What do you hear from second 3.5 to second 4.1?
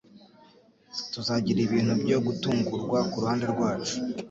rwacu.